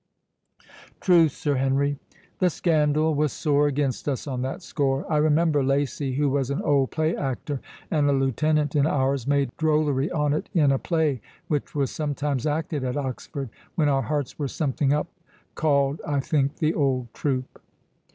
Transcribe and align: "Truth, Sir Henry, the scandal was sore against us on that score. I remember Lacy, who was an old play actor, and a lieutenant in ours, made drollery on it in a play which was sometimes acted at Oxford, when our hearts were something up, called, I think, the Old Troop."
"Truth, 0.99 1.33
Sir 1.33 1.57
Henry, 1.57 1.99
the 2.39 2.49
scandal 2.49 3.13
was 3.13 3.31
sore 3.31 3.67
against 3.67 4.09
us 4.09 4.25
on 4.25 4.41
that 4.41 4.63
score. 4.63 5.05
I 5.13 5.17
remember 5.17 5.63
Lacy, 5.63 6.13
who 6.15 6.27
was 6.27 6.49
an 6.49 6.59
old 6.63 6.89
play 6.89 7.15
actor, 7.15 7.61
and 7.91 8.09
a 8.09 8.11
lieutenant 8.11 8.75
in 8.75 8.87
ours, 8.87 9.27
made 9.27 9.55
drollery 9.57 10.09
on 10.09 10.33
it 10.33 10.49
in 10.55 10.71
a 10.71 10.79
play 10.79 11.21
which 11.49 11.75
was 11.75 11.91
sometimes 11.91 12.47
acted 12.47 12.83
at 12.83 12.97
Oxford, 12.97 13.51
when 13.75 13.89
our 13.89 14.01
hearts 14.01 14.39
were 14.39 14.47
something 14.47 14.91
up, 14.91 15.05
called, 15.53 16.01
I 16.03 16.19
think, 16.19 16.55
the 16.55 16.73
Old 16.73 17.13
Troop." 17.13 17.61